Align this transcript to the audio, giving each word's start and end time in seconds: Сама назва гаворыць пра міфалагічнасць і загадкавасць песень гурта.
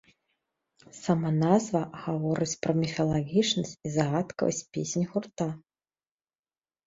Сама 0.99 1.29
назва 1.41 1.81
гаворыць 2.05 2.55
пра 2.63 2.73
міфалагічнасць 2.79 3.75
і 3.89 3.91
загадкавасць 3.99 4.65
песень 4.77 5.05
гурта. 5.11 5.47